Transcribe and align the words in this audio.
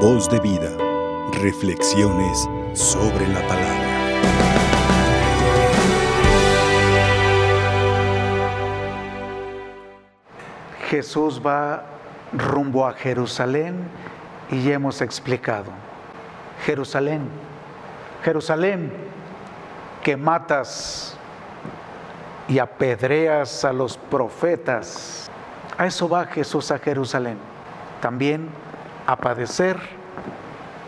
Voz 0.00 0.28
de 0.28 0.38
vida. 0.40 0.70
Reflexiones 1.40 2.46
sobre 2.74 3.26
la 3.28 3.40
palabra. 3.48 3.86
Jesús 10.90 11.40
va 11.44 11.82
rumbo 12.34 12.86
a 12.86 12.92
Jerusalén 12.92 13.88
y 14.50 14.64
ya 14.64 14.74
hemos 14.74 15.00
explicado. 15.00 15.72
Jerusalén, 16.66 17.22
Jerusalén, 18.22 18.92
que 20.02 20.14
matas 20.18 21.16
y 22.48 22.58
apedreas 22.58 23.64
a 23.64 23.72
los 23.72 23.96
profetas. 23.96 25.30
A 25.78 25.86
eso 25.86 26.06
va 26.06 26.26
Jesús 26.26 26.70
a 26.70 26.78
Jerusalén. 26.78 27.38
También 28.02 28.50
a 29.06 29.16
padecer 29.16 29.78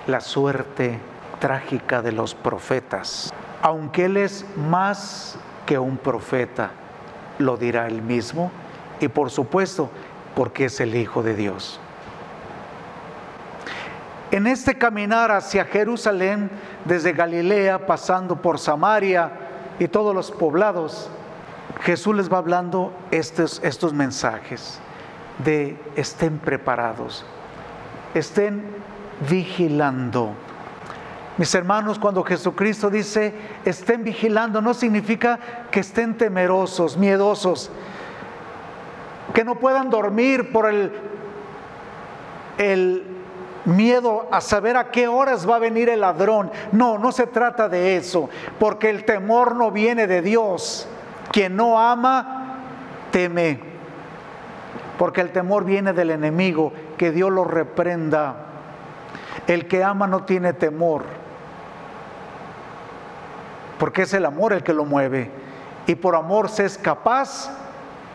la 0.06 0.20
suerte 0.20 0.98
trágica 1.38 2.02
de 2.02 2.12
los 2.12 2.34
profetas. 2.34 3.32
Aunque 3.62 4.06
Él 4.06 4.16
es 4.16 4.44
más 4.56 5.38
que 5.66 5.78
un 5.78 5.96
profeta, 5.96 6.70
lo 7.38 7.56
dirá 7.56 7.86
Él 7.86 8.02
mismo, 8.02 8.50
y 9.00 9.08
por 9.08 9.30
supuesto, 9.30 9.90
porque 10.34 10.66
es 10.66 10.80
el 10.80 10.94
Hijo 10.94 11.22
de 11.22 11.34
Dios. 11.34 11.80
En 14.30 14.46
este 14.46 14.76
caminar 14.76 15.30
hacia 15.30 15.64
Jerusalén, 15.64 16.50
desde 16.84 17.12
Galilea, 17.12 17.86
pasando 17.86 18.36
por 18.42 18.58
Samaria 18.58 19.30
y 19.78 19.88
todos 19.88 20.14
los 20.14 20.30
poblados, 20.30 21.10
Jesús 21.80 22.14
les 22.14 22.30
va 22.30 22.38
hablando 22.38 22.92
estos, 23.10 23.60
estos 23.64 23.94
mensajes 23.94 24.80
de 25.44 25.78
estén 25.96 26.38
preparados, 26.38 27.24
estén 28.14 28.62
vigilando. 29.28 30.34
Mis 31.36 31.54
hermanos, 31.54 31.98
cuando 31.98 32.24
Jesucristo 32.24 32.90
dice 32.90 33.32
estén 33.64 34.02
vigilando, 34.02 34.60
no 34.60 34.74
significa 34.74 35.38
que 35.70 35.80
estén 35.80 36.16
temerosos, 36.16 36.96
miedosos, 36.96 37.70
que 39.32 39.44
no 39.44 39.54
puedan 39.54 39.88
dormir 39.88 40.50
por 40.52 40.68
el, 40.68 40.92
el 42.58 43.06
miedo 43.66 44.26
a 44.32 44.40
saber 44.40 44.76
a 44.76 44.90
qué 44.90 45.06
horas 45.06 45.48
va 45.48 45.56
a 45.56 45.60
venir 45.60 45.88
el 45.88 46.00
ladrón. 46.00 46.50
No, 46.72 46.98
no 46.98 47.12
se 47.12 47.28
trata 47.28 47.68
de 47.68 47.96
eso, 47.96 48.28
porque 48.58 48.90
el 48.90 49.04
temor 49.04 49.54
no 49.54 49.70
viene 49.70 50.08
de 50.08 50.22
Dios. 50.22 50.88
Quien 51.30 51.54
no 51.54 51.78
ama, 51.78 52.62
teme, 53.12 53.60
porque 54.98 55.20
el 55.20 55.30
temor 55.30 55.64
viene 55.64 55.92
del 55.92 56.10
enemigo, 56.10 56.72
que 56.98 57.10
Dios 57.12 57.32
lo 57.32 57.44
reprenda. 57.44 58.44
El 59.46 59.66
que 59.66 59.82
ama 59.82 60.06
no 60.06 60.24
tiene 60.24 60.52
temor, 60.52 61.04
porque 63.78 64.02
es 64.02 64.12
el 64.12 64.26
amor 64.26 64.52
el 64.52 64.62
que 64.62 64.74
lo 64.74 64.84
mueve, 64.84 65.30
y 65.86 65.94
por 65.94 66.14
amor 66.14 66.50
se 66.50 66.66
es 66.66 66.76
capaz 66.76 67.50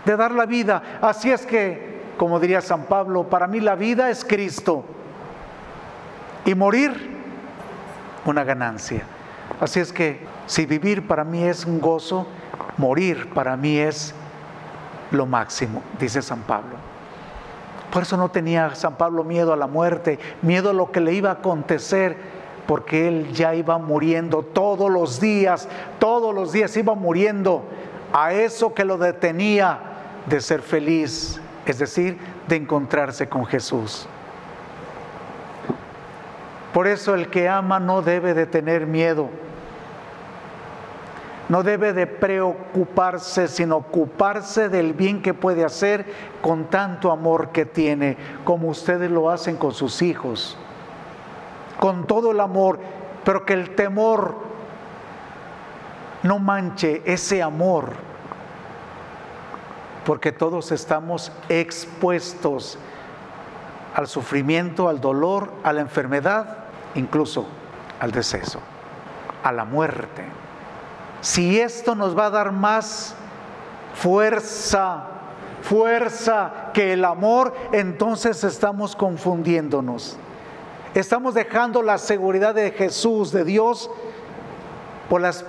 de 0.05 0.15
dar 0.15 0.31
la 0.31 0.45
vida. 0.45 0.99
Así 1.01 1.31
es 1.31 1.45
que, 1.47 2.03
como 2.17 2.39
diría 2.39 2.61
San 2.61 2.83
Pablo, 2.83 3.23
para 3.23 3.47
mí 3.47 3.59
la 3.59 3.73
vida 3.73 4.11
es 4.11 4.23
Cristo 4.23 4.85
y 6.45 6.53
morir 6.53 7.17
una 8.25 8.43
ganancia. 8.43 9.03
Así 9.59 9.79
es 9.79 9.91
que 9.91 10.25
si 10.45 10.65
vivir 10.65 11.07
para 11.07 11.23
mí 11.23 11.43
es 11.43 11.65
un 11.65 11.79
gozo, 11.79 12.27
morir 12.77 13.33
para 13.33 13.57
mí 13.57 13.77
es 13.77 14.13
lo 15.11 15.25
máximo, 15.25 15.81
dice 15.99 16.21
San 16.21 16.41
Pablo. 16.41 16.92
Por 17.93 18.01
eso 18.01 18.17
no 18.17 18.29
tenía 18.29 18.73
San 18.73 18.95
Pablo 18.95 19.23
miedo 19.23 19.53
a 19.53 19.55
la 19.55 19.67
muerte, 19.67 20.17
miedo 20.41 20.71
a 20.71 20.73
lo 20.73 20.91
que 20.91 20.99
le 20.99 21.13
iba 21.13 21.29
a 21.29 21.33
acontecer, 21.33 22.17
porque 22.65 23.07
él 23.07 23.31
ya 23.33 23.53
iba 23.53 23.77
muriendo 23.77 24.41
todos 24.41 24.89
los 24.89 25.19
días, 25.19 25.69
todos 25.99 26.33
los 26.33 26.51
días 26.51 26.75
iba 26.75 26.95
muriendo 26.95 27.63
a 28.11 28.33
eso 28.33 28.73
que 28.73 28.83
lo 28.83 28.97
detenía 28.97 29.79
de 30.25 30.41
ser 30.41 30.63
feliz, 30.63 31.39
es 31.67 31.77
decir, 31.77 32.17
de 32.47 32.55
encontrarse 32.55 33.29
con 33.29 33.45
Jesús. 33.45 34.07
Por 36.73 36.87
eso 36.87 37.13
el 37.13 37.29
que 37.29 37.47
ama 37.47 37.79
no 37.79 38.01
debe 38.01 38.33
de 38.33 38.47
tener 38.47 38.87
miedo, 38.87 39.29
no 41.53 41.61
debe 41.61 41.93
de 41.93 42.07
preocuparse, 42.07 43.47
sino 43.47 43.75
ocuparse 43.75 44.69
del 44.69 44.93
bien 44.93 45.21
que 45.21 45.35
puede 45.35 45.63
hacer 45.63 46.03
con 46.41 46.65
tanto 46.65 47.11
amor 47.11 47.51
que 47.51 47.63
tiene, 47.63 48.17
como 48.43 48.69
ustedes 48.69 49.11
lo 49.11 49.29
hacen 49.29 49.57
con 49.57 49.71
sus 49.71 50.01
hijos, 50.01 50.57
con 51.79 52.07
todo 52.07 52.31
el 52.31 52.39
amor, 52.39 52.79
pero 53.23 53.45
que 53.45 53.53
el 53.53 53.75
temor 53.75 54.33
no 56.23 56.39
manche 56.39 57.03
ese 57.05 57.43
amor, 57.43 57.91
porque 60.07 60.31
todos 60.31 60.71
estamos 60.71 61.31
expuestos 61.49 62.79
al 63.93 64.07
sufrimiento, 64.07 64.89
al 64.89 64.99
dolor, 64.99 65.53
a 65.63 65.71
la 65.71 65.81
enfermedad, 65.81 66.63
incluso 66.95 67.45
al 67.99 68.11
deceso, 68.11 68.59
a 69.43 69.51
la 69.51 69.65
muerte. 69.65 70.42
Si 71.23 71.57
esto 71.57 71.95
nos 71.95 72.17
va 72.17 72.25
a 72.25 72.31
dar 72.31 72.51
más 72.51 73.15
fuerza, 73.95 75.05
fuerza 75.61 76.71
que 76.73 76.91
el 76.91 77.05
amor, 77.05 77.53
entonces 77.71 78.43
estamos 78.43 78.93
confundiéndonos. 78.93 80.17
Estamos 80.93 81.33
dejando 81.33 81.81
la 81.81 81.97
seguridad 81.97 82.53
de 82.53 82.71
Jesús, 82.71 83.31
de 83.31 83.45
Dios, 83.45 83.89
por 85.09 85.21
las 85.21 85.45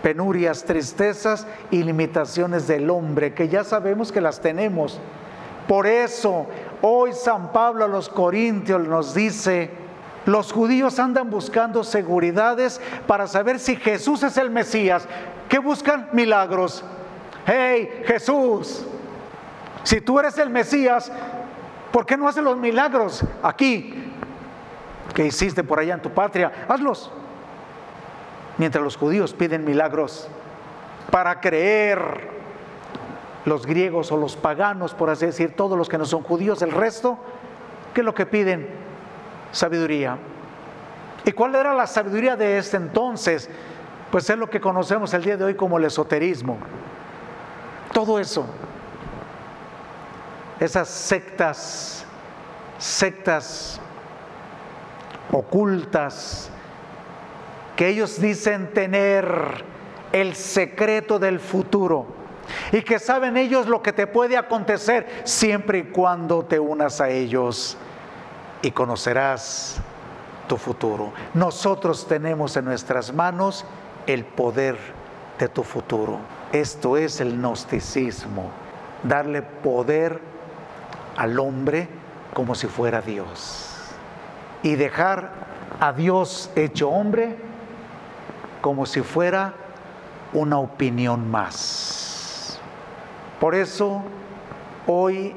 penurias, 0.00 0.62
tristezas 0.62 1.48
y 1.72 1.82
limitaciones 1.82 2.68
del 2.68 2.88
hombre, 2.88 3.34
que 3.34 3.48
ya 3.48 3.64
sabemos 3.64 4.12
que 4.12 4.20
las 4.20 4.40
tenemos. 4.40 5.00
Por 5.66 5.88
eso, 5.88 6.46
hoy 6.82 7.14
San 7.14 7.50
Pablo 7.50 7.84
a 7.84 7.88
los 7.88 8.08
Corintios 8.08 8.86
nos 8.86 9.12
dice, 9.12 9.79
los 10.26 10.52
judíos 10.52 10.98
andan 10.98 11.30
buscando 11.30 11.82
seguridades 11.82 12.80
para 13.06 13.26
saber 13.26 13.58
si 13.58 13.76
Jesús 13.76 14.22
es 14.22 14.36
el 14.36 14.50
Mesías. 14.50 15.08
¿Qué 15.48 15.58
buscan? 15.58 16.08
Milagros. 16.12 16.84
Hey, 17.46 18.02
Jesús, 18.06 18.84
si 19.82 20.00
tú 20.00 20.18
eres 20.18 20.36
el 20.38 20.50
Mesías, 20.50 21.10
¿por 21.90 22.06
qué 22.06 22.16
no 22.16 22.28
haces 22.28 22.44
los 22.44 22.56
milagros 22.56 23.24
aquí 23.42 24.12
que 25.14 25.26
hiciste 25.26 25.64
por 25.64 25.80
allá 25.80 25.94
en 25.94 26.02
tu 26.02 26.10
patria? 26.10 26.52
Hazlos. 26.68 27.10
Mientras 28.58 28.84
los 28.84 28.96
judíos 28.96 29.32
piden 29.32 29.64
milagros 29.64 30.28
para 31.10 31.40
creer, 31.40 32.28
los 33.46 33.66
griegos 33.66 34.12
o 34.12 34.18
los 34.18 34.36
paganos, 34.36 34.94
por 34.94 35.08
así 35.08 35.26
decir, 35.26 35.56
todos 35.56 35.78
los 35.78 35.88
que 35.88 35.96
no 35.96 36.04
son 36.04 36.22
judíos, 36.22 36.60
el 36.60 36.72
resto, 36.72 37.18
¿qué 37.94 38.02
es 38.02 38.04
lo 38.04 38.14
que 38.14 38.26
piden? 38.26 38.68
Sabiduría. 39.52 40.18
¿Y 41.24 41.32
cuál 41.32 41.54
era 41.54 41.74
la 41.74 41.86
sabiduría 41.86 42.36
de 42.36 42.58
este 42.58 42.76
entonces? 42.76 43.48
Pues 44.10 44.28
es 44.28 44.38
lo 44.38 44.48
que 44.48 44.60
conocemos 44.60 45.12
el 45.14 45.22
día 45.22 45.36
de 45.36 45.44
hoy 45.44 45.54
como 45.54 45.78
el 45.78 45.84
esoterismo. 45.84 46.58
Todo 47.92 48.18
eso. 48.18 48.46
Esas 50.58 50.88
sectas, 50.88 52.04
sectas 52.78 53.80
ocultas, 55.32 56.50
que 57.76 57.88
ellos 57.88 58.20
dicen 58.20 58.72
tener 58.74 59.64
el 60.12 60.34
secreto 60.34 61.18
del 61.18 61.40
futuro 61.40 62.06
y 62.72 62.82
que 62.82 62.98
saben 62.98 63.36
ellos 63.36 63.66
lo 63.66 63.80
que 63.80 63.92
te 63.92 64.06
puede 64.06 64.36
acontecer 64.36 65.22
siempre 65.24 65.78
y 65.78 65.82
cuando 65.84 66.44
te 66.44 66.58
unas 66.58 67.00
a 67.00 67.08
ellos 67.08 67.78
y 68.62 68.70
conocerás 68.70 69.80
tu 70.48 70.56
futuro. 70.56 71.12
Nosotros 71.34 72.06
tenemos 72.06 72.56
en 72.56 72.64
nuestras 72.64 73.12
manos 73.12 73.64
el 74.06 74.24
poder 74.24 74.76
de 75.38 75.48
tu 75.48 75.62
futuro. 75.62 76.18
Esto 76.52 76.96
es 76.96 77.20
el 77.20 77.36
gnosticismo, 77.36 78.50
darle 79.02 79.42
poder 79.42 80.20
al 81.16 81.38
hombre 81.38 81.88
como 82.34 82.54
si 82.54 82.66
fuera 82.66 83.00
Dios 83.00 83.70
y 84.62 84.74
dejar 84.74 85.30
a 85.80 85.92
Dios 85.92 86.50
hecho 86.56 86.90
hombre 86.90 87.36
como 88.60 88.86
si 88.86 89.00
fuera 89.00 89.54
una 90.32 90.58
opinión 90.58 91.30
más. 91.30 92.58
Por 93.40 93.54
eso, 93.54 94.02
hoy 94.86 95.34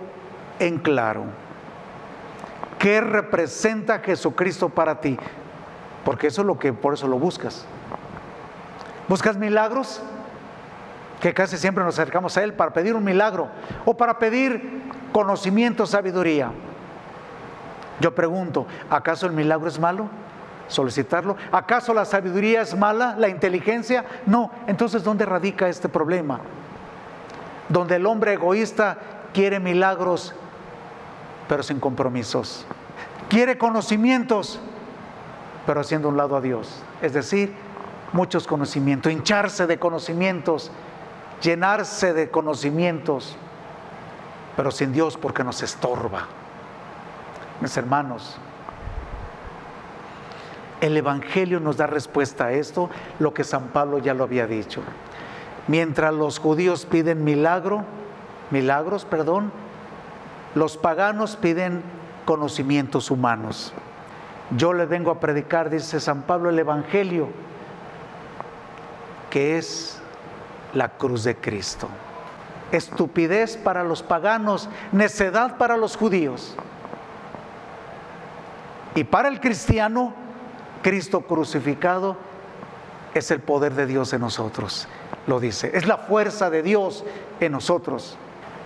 en 0.60 0.78
claro, 0.80 1.26
¿Qué 2.84 3.00
representa 3.00 4.00
Jesucristo 4.00 4.68
para 4.68 5.00
ti? 5.00 5.18
Porque 6.04 6.28
eso 6.28 6.42
es 6.42 6.48
lo 6.48 6.60
que 6.60 6.74
por 6.74 6.94
eso 6.94 7.08
lo 7.08 7.18
buscas. 7.18 7.66
¿Buscas 9.08 9.38
milagros? 9.38 10.02
Que 11.22 11.34
casi 11.34 11.58
siempre 11.58 11.82
nos 11.86 11.98
acercamos 11.98 12.36
a 12.36 12.44
Él 12.44 12.54
para 12.54 12.74
pedir 12.74 12.94
un 12.94 13.06
milagro 13.06 13.48
o 13.86 13.96
para 13.96 14.20
pedir 14.20 14.82
conocimiento, 15.14 15.86
sabiduría. 15.86 16.52
Yo 18.02 18.14
pregunto, 18.14 18.68
¿acaso 18.90 19.28
el 19.28 19.32
milagro 19.32 19.70
es 19.70 19.80
malo? 19.80 20.10
Solicitarlo. 20.68 21.38
¿Acaso 21.54 21.94
la 21.94 22.04
sabiduría 22.04 22.64
es 22.64 22.76
mala? 22.76 23.16
¿La 23.18 23.30
inteligencia? 23.30 24.04
No. 24.26 24.52
Entonces, 24.68 25.06
¿dónde 25.06 25.26
radica 25.26 25.70
este 25.70 25.88
problema? 25.88 26.42
Donde 27.70 27.96
el 27.96 28.06
hombre 28.06 28.34
egoísta 28.34 28.98
quiere 29.32 29.62
milagros, 29.62 30.36
pero 31.48 31.64
sin 31.64 31.80
compromisos. 31.80 32.66
Quiere 33.30 33.58
conocimientos, 33.58 34.60
pero 35.66 35.82
haciendo 35.82 36.10
un 36.10 36.18
lado 36.18 36.36
a 36.36 36.42
Dios. 36.42 36.84
Es 37.02 37.14
decir, 37.14 37.54
muchos 38.12 38.48
conocimientos, 38.48 39.12
hincharse 39.12 39.68
de 39.68 39.80
conocimientos, 39.80 40.72
llenarse 41.42 42.14
de 42.14 42.30
conocimientos, 42.30 43.36
pero 44.56 44.72
sin 44.72 44.94
Dios 44.94 45.18
porque 45.18 45.44
nos 45.44 45.64
estorba. 45.64 46.28
Mis 47.60 47.76
hermanos, 47.76 48.38
el 50.82 50.98
Evangelio 50.98 51.60
nos 51.60 51.78
da 51.78 51.88
respuesta 51.88 52.48
a 52.48 52.52
esto, 52.52 52.90
lo 53.20 53.34
que 53.34 53.44
San 53.44 53.70
Pablo 53.70 54.00
ya 54.00 54.14
lo 54.14 54.24
había 54.26 54.48
dicho. 54.48 54.82
Mientras 55.68 56.14
los 56.14 56.40
judíos 56.40 56.86
piden 56.86 57.24
milagro, 57.24 57.86
milagros, 58.52 59.06
perdón, 59.06 59.52
los 60.56 60.78
paganos 60.78 61.36
piden 61.36 61.84
conocimientos 62.26 63.12
humanos. 63.12 63.74
Yo 64.56 64.74
le 64.74 64.86
vengo 64.86 65.12
a 65.12 65.20
predicar, 65.20 65.70
dice 65.70 66.00
San 66.00 66.24
Pablo, 66.24 66.50
el 66.50 66.60
Evangelio, 66.60 67.30
que 69.30 69.58
es 69.58 70.00
la 70.74 70.90
cruz 70.90 71.24
de 71.24 71.36
Cristo. 71.36 71.88
Estupidez 72.72 73.58
para 73.58 73.84
los 73.84 74.04
paganos, 74.04 74.70
necedad 74.92 75.58
para 75.58 75.78
los 75.78 75.96
judíos. 75.96 76.56
Y 78.96 79.04
para 79.04 79.30
el 79.30 79.40
cristiano, 79.40 80.14
Cristo 80.82 81.22
crucificado 81.22 82.18
es 83.14 83.32
el 83.32 83.40
poder 83.40 83.74
de 83.74 83.86
Dios 83.86 84.14
en 84.14 84.22
nosotros, 84.22 84.88
lo 85.28 85.40
dice. 85.40 85.72
Es 85.74 85.88
la 85.88 85.98
fuerza 85.98 86.50
de 86.50 86.62
Dios 86.62 87.04
en 87.40 87.52
nosotros. 87.54 88.18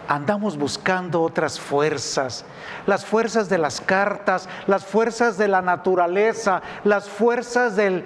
Andamos 0.07 0.57
buscando 0.57 1.21
otras 1.21 1.59
fuerzas, 1.59 2.45
las 2.86 3.06
fuerzas 3.06 3.50
de 3.50 3.57
las 3.57 3.81
cartas, 3.81 4.48
las 4.65 4.86
fuerzas 4.86 5.38
de 5.38 5.48
la 5.48 5.62
naturaleza, 5.62 6.62
las 6.83 7.09
fuerzas 7.09 7.75
del 7.75 8.06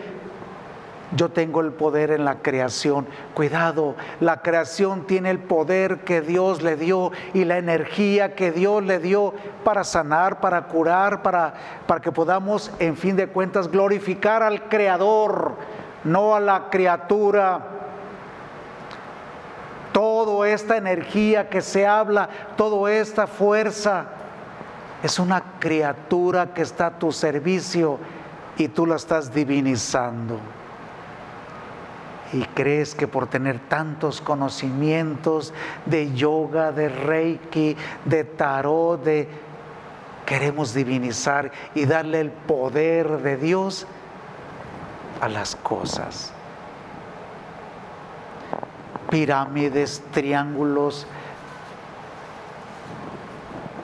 yo 1.15 1.30
tengo 1.30 1.59
el 1.62 1.74
poder 1.74 2.12
en 2.12 2.24
la 2.24 2.36
creación. 2.36 3.06
Cuidado, 3.33 3.95
la 4.19 4.42
creación 4.42 5.06
tiene 5.06 5.30
el 5.30 5.39
poder 5.39 6.00
que 6.06 6.21
Dios 6.21 6.62
le 6.62 6.77
dio 6.77 7.12
y 7.33 7.44
la 7.44 7.57
energía 7.57 8.33
que 8.33 8.51
Dios 8.51 8.83
le 8.83 9.00
dio 9.00 9.33
para 9.63 9.83
sanar, 9.83 10.39
para 10.39 10.68
curar, 10.68 11.21
para, 11.21 11.54
para 11.86 12.00
que 12.00 12.12
podamos, 12.12 12.71
en 12.80 12.95
fin 12.95 13.15
de 13.15 13.27
cuentas, 13.27 13.69
glorificar 13.69 14.42
al 14.42 14.69
Creador, 14.69 15.56
no 16.06 16.36
a 16.36 16.39
la 16.39 16.69
criatura. 16.69 17.81
Esta 20.45 20.77
energía 20.77 21.49
que 21.49 21.61
se 21.61 21.85
habla, 21.85 22.29
toda 22.55 22.91
esta 22.91 23.27
fuerza, 23.27 24.07
es 25.03 25.19
una 25.19 25.41
criatura 25.59 26.53
que 26.53 26.61
está 26.61 26.88
a 26.88 26.99
tu 26.99 27.11
servicio 27.11 27.97
y 28.57 28.67
tú 28.67 28.85
la 28.85 28.95
estás 28.95 29.33
divinizando 29.33 30.39
y 32.33 32.43
crees 32.53 32.95
que 32.95 33.07
por 33.07 33.27
tener 33.27 33.59
tantos 33.59 34.21
conocimientos 34.21 35.53
de 35.85 36.13
yoga, 36.13 36.71
de 36.71 36.87
reiki, 36.89 37.75
de 38.05 38.23
tarot, 38.23 39.03
de 39.03 39.27
queremos 40.25 40.73
divinizar 40.73 41.51
y 41.75 41.85
darle 41.85 42.21
el 42.21 42.31
poder 42.31 43.21
de 43.21 43.35
Dios 43.35 43.85
a 45.19 45.27
las 45.27 45.55
cosas. 45.57 46.33
Pirámides, 49.11 50.01
triángulos, 50.11 51.05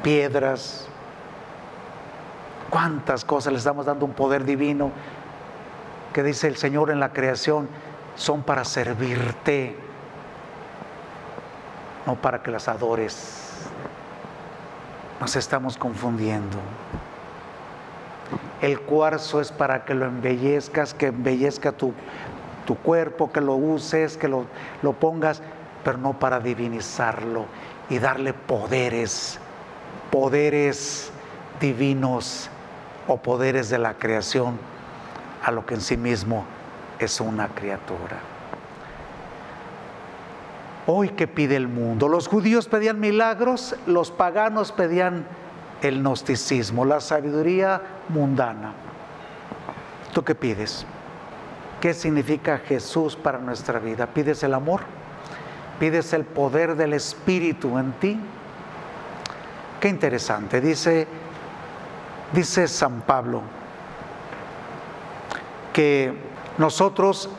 piedras. 0.02 0.88
¿Cuántas 2.72 3.24
cosas 3.24 3.54
le 3.54 3.60
estamos 3.60 3.86
dando 3.86 4.06
un 4.06 4.14
poder 4.14 4.44
divino 4.44 4.92
que 6.12 6.24
dice 6.24 6.48
el 6.48 6.58
Señor 6.58 6.90
en 6.90 7.00
la 7.00 7.14
creación? 7.14 7.70
son 8.18 8.42
para 8.42 8.66
servirte, 8.66 9.76
no 12.06 12.16
para 12.16 12.42
que 12.42 12.52
las 12.52 12.68
adores. 12.68 13.44
Nos 15.22 15.36
estamos 15.36 15.78
confundiendo. 15.78 16.58
El 18.62 18.82
cuarzo 18.82 19.40
es 19.40 19.52
para 19.52 19.86
que 19.86 19.94
lo 19.94 20.06
embellezcas, 20.06 20.94
que 20.94 21.08
embellezca 21.08 21.72
tu, 21.72 21.94
tu 22.68 22.76
cuerpo, 22.76 23.32
que 23.32 23.40
lo 23.40 23.56
uses, 23.56 24.18
que 24.18 24.28
lo, 24.28 24.46
lo 24.82 24.92
pongas, 24.92 25.42
pero 25.86 25.98
no 25.98 26.20
para 26.20 26.42
divinizarlo 26.42 27.46
y 27.90 27.98
darle 27.98 28.34
poderes, 28.34 29.40
poderes 30.12 31.10
divinos 31.62 32.50
o 33.08 33.16
poderes 33.18 33.70
de 33.70 33.78
la 33.78 33.94
creación 33.94 34.60
a 35.44 35.52
lo 35.52 35.66
que 35.66 35.76
en 35.76 35.82
sí 35.82 35.96
mismo 35.96 36.44
es 37.00 37.22
una 37.22 37.48
criatura. 37.48 38.20
Hoy 40.88 41.10
que 41.10 41.28
pide 41.28 41.56
el 41.56 41.70
mundo, 41.70 42.10
los 42.10 42.28
judíos 42.28 42.68
pedían 42.68 43.00
milagros, 43.00 43.78
los 43.86 44.12
paganos 44.12 44.74
pedían 44.74 45.26
el 45.82 46.02
gnosticismo, 46.02 46.84
la 46.84 47.00
sabiduría 47.00 47.82
mundana. 48.10 48.74
¿Tú 50.14 50.24
qué 50.26 50.36
pides? 50.36 50.86
¿Qué 51.82 51.94
significa 51.94 52.60
Jesús 52.60 53.16
para 53.16 53.38
nuestra 53.38 53.80
vida? 53.80 54.08
¿Pides 54.08 54.42
el 54.44 54.54
amor? 54.54 54.82
¿Pides 55.80 56.12
el 56.14 56.26
poder 56.26 56.76
del 56.76 56.94
Espíritu 56.94 57.78
en 57.78 57.92
ti? 57.94 58.20
Qué 59.80 59.88
interesante, 59.88 60.60
dice, 60.60 61.08
dice 62.34 62.68
San 62.68 63.02
Pablo, 63.02 63.44
que 65.72 66.14
nosotros 66.58 67.30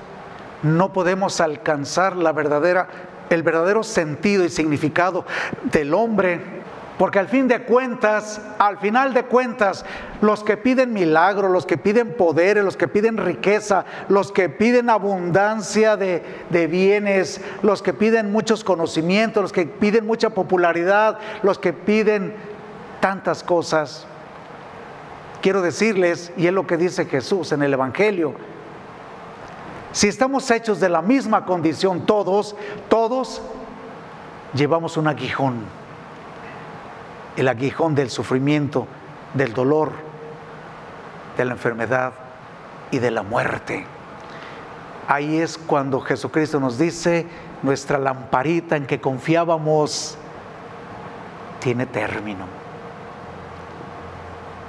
no 0.63 0.93
podemos 0.93 1.41
alcanzar 1.41 2.15
la 2.15 2.31
verdadera, 2.33 2.87
el 3.31 3.43
verdadero 3.43 3.83
sentido 3.83 4.45
y 4.45 4.51
significado 4.51 5.25
del 5.65 5.95
hombre. 5.95 6.58
Porque 6.99 7.21
al 7.21 7.29
fin 7.29 7.47
de 7.47 7.63
cuentas, 7.63 8.41
al 8.59 8.79
final 8.79 9.15
de 9.15 9.25
cuentas, 9.25 9.85
los 10.21 10.43
que 10.43 10.57
piden 10.57 10.93
milagro, 10.93 11.49
los 11.49 11.65
que 11.65 11.79
piden 11.79 12.15
poderes, 12.15 12.65
los 12.65 12.77
que 12.77 12.89
piden 12.89 13.17
riqueza, 13.17 13.85
los 14.09 14.33
que 14.33 14.49
piden 14.49 14.91
abundancia 14.91 15.97
de, 15.97 16.25
de, 16.51 16.67
bienes, 16.67 17.41
los 17.63 17.83
que 17.83 17.95
piden 17.95 18.33
muchos 18.33 18.65
conocimientos, 18.65 19.41
los 19.41 19.53
que 19.53 19.67
piden 19.67 20.07
mucha 20.07 20.31
popularidad, 20.31 21.19
los 21.45 21.61
que 21.61 21.73
piden 21.73 22.35
tantas 23.01 23.45
cosas, 23.45 24.05
quiero 25.41 25.63
decirles, 25.63 26.33
y 26.37 26.49
es 26.49 26.53
lo 26.53 26.67
que 26.67 26.77
dice 26.77 27.07
Jesús 27.07 27.53
en 27.53 27.63
el 27.63 27.73
Evangelio, 27.73 28.35
si 29.93 30.09
estamos 30.09 30.51
hechos 30.51 30.81
de 30.81 30.89
la 30.89 31.01
misma 31.01 31.45
condición 31.45 32.07
todos, 32.07 32.57
todos 32.89 33.41
llevamos 34.53 34.97
un 34.97 35.09
aguijón. 35.09 35.78
El 37.39 37.47
aguijón 37.47 37.95
del 37.95 38.11
sufrimiento, 38.11 38.89
del 39.33 39.55
dolor, 39.55 39.93
de 41.37 41.45
la 41.45 41.53
enfermedad 41.53 42.13
y 42.91 42.99
de 42.99 43.13
la 43.13 43.23
muerte. 43.23 43.87
Ahí 45.07 45.39
es 45.39 45.57
cuando 45.57 46.01
Jesucristo 46.01 46.59
nos 46.59 46.79
dice, 46.79 47.29
nuestra 47.63 47.97
lamparita 47.97 48.75
en 48.75 48.87
que 48.87 49.01
confiábamos 49.01 50.19
tiene 51.61 51.87
término. 51.87 52.45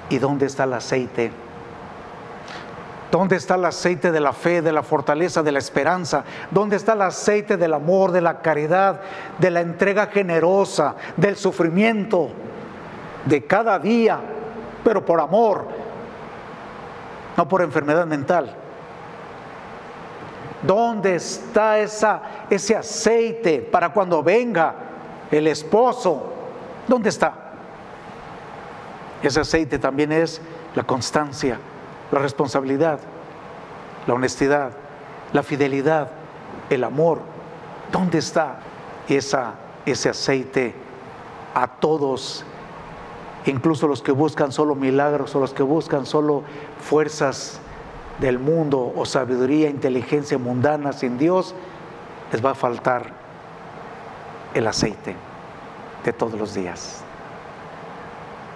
¿Y 0.10 0.20
dónde 0.20 0.46
está 0.46 0.66
el 0.66 0.74
aceite? 0.74 1.32
¿Dónde 3.12 3.38
está 3.38 3.56
el 3.56 3.66
aceite 3.66 4.12
de 4.12 4.20
la 4.20 4.34
fe, 4.34 4.62
de 4.62 4.72
la 4.72 4.84
fortaleza, 4.84 5.42
de 5.42 5.52
la 5.52 5.58
esperanza? 5.58 6.24
¿Dónde 6.52 6.76
está 6.76 6.94
el 6.94 7.02
aceite 7.02 7.58
del 7.58 7.74
amor, 7.74 8.12
de 8.12 8.22
la 8.22 8.42
caridad, 8.42 9.02
de 9.40 9.50
la 9.50 9.62
entrega 9.62 10.06
generosa, 10.06 10.96
del 11.18 11.36
sufrimiento 11.36 12.30
de 13.26 13.46
cada 13.46 13.80
día, 13.80 14.20
pero 14.84 15.06
por 15.06 15.20
amor, 15.20 15.68
no 17.38 17.48
por 17.48 17.62
enfermedad 17.62 18.06
mental? 18.06 18.56
¿Dónde 20.62 21.16
está 21.16 21.80
esa, 21.80 22.22
ese 22.50 22.76
aceite 22.76 23.60
para 23.62 23.94
cuando 23.94 24.22
venga 24.22 24.76
el 25.32 25.48
esposo? 25.48 26.34
¿Dónde 26.88 27.10
está? 27.10 27.34
Ese 29.24 29.40
aceite 29.40 29.80
también 29.80 30.12
es 30.12 30.42
la 30.76 30.84
constancia 30.84 31.58
la 32.12 32.20
responsabilidad, 32.20 33.00
la 34.08 34.14
honestidad, 34.14 34.72
la 35.34 35.44
fidelidad, 35.44 36.10
el 36.70 36.84
amor. 36.84 37.20
¿Dónde 37.92 38.20
está 38.20 38.60
esa, 39.08 39.56
ese 39.86 40.10
aceite 40.10 40.74
a 41.54 41.68
todos 41.68 42.44
Incluso 43.46 43.88
los 43.88 44.02
que 44.02 44.12
buscan 44.12 44.52
solo 44.52 44.76
milagros 44.76 45.36
o 45.36 45.40
los 45.40 45.54
que 45.54 45.64
buscan 45.64 46.06
solo 46.06 46.44
fuerzas 46.82 47.60
del 48.20 48.38
mundo 48.38 48.94
o 48.96 49.06
sabiduría, 49.06 49.70
inteligencia 49.70 50.38
mundana 50.38 50.94
sin 50.94 51.18
Dios, 51.18 51.56
les 52.32 52.44
va 52.44 52.52
a 52.52 52.56
faltar 52.56 53.14
el 54.54 54.68
aceite 54.68 55.16
de 56.04 56.14
todos 56.14 56.38
los 56.38 56.54
días, 56.54 57.02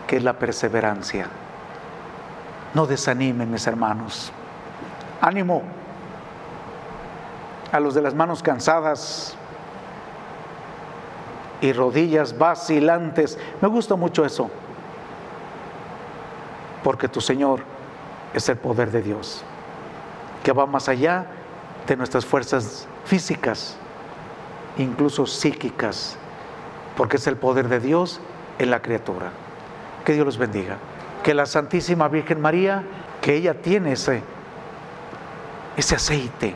que 0.07 0.17
es 0.17 0.23
la 0.23 0.33
perseverancia. 0.33 1.27
No 2.73 2.85
desanimen, 2.85 3.51
mis 3.51 3.67
hermanos. 3.67 4.31
Ánimo 5.21 5.61
a 7.71 7.79
los 7.79 7.95
de 7.95 8.01
las 8.01 8.13
manos 8.13 8.43
cansadas 8.43 9.35
y 11.59 11.73
rodillas 11.73 12.37
vacilantes. 12.37 13.39
Me 13.61 13.67
gusta 13.67 13.95
mucho 13.95 14.25
eso, 14.25 14.51
porque 16.83 17.07
tu 17.07 17.21
Señor 17.21 17.61
es 18.33 18.49
el 18.49 18.57
poder 18.57 18.91
de 18.91 19.01
Dios, 19.01 19.43
que 20.43 20.51
va 20.51 20.65
más 20.65 20.89
allá 20.89 21.25
de 21.87 21.95
nuestras 21.95 22.25
fuerzas 22.25 22.87
físicas, 23.05 23.77
incluso 24.77 25.25
psíquicas, 25.25 26.17
porque 26.97 27.17
es 27.17 27.27
el 27.27 27.37
poder 27.37 27.67
de 27.69 27.79
Dios 27.79 28.19
en 28.59 28.71
la 28.71 28.81
criatura. 28.81 29.31
Que 30.05 30.13
Dios 30.13 30.25
los 30.25 30.37
bendiga. 30.37 30.77
Que 31.23 31.33
la 31.33 31.45
Santísima 31.45 32.07
Virgen 32.07 32.41
María, 32.41 32.83
que 33.21 33.35
ella 33.35 33.61
tiene 33.61 33.93
ese, 33.93 34.21
ese 35.77 35.95
aceite, 35.95 36.55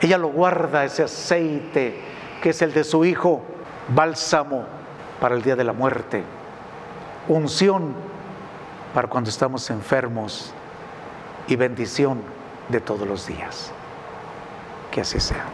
ella 0.00 0.16
lo 0.16 0.28
guarda, 0.28 0.84
ese 0.84 1.02
aceite 1.02 2.00
que 2.40 2.50
es 2.50 2.62
el 2.62 2.72
de 2.72 2.84
su 2.84 3.04
Hijo, 3.04 3.42
bálsamo 3.94 4.64
para 5.20 5.34
el 5.34 5.42
día 5.42 5.56
de 5.56 5.64
la 5.64 5.72
muerte, 5.72 6.22
unción 7.28 7.94
para 8.94 9.08
cuando 9.08 9.30
estamos 9.30 9.70
enfermos 9.70 10.52
y 11.46 11.56
bendición 11.56 12.20
de 12.68 12.80
todos 12.80 13.06
los 13.06 13.26
días. 13.26 13.72
Que 14.90 15.02
así 15.02 15.20
sea. 15.20 15.44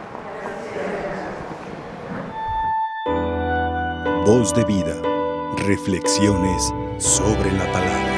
Voz 4.25 4.53
de 4.53 4.65
vida. 4.65 4.95
Reflexiones 5.57 6.73
sobre 6.97 7.51
la 7.51 7.71
palabra. 7.71 8.16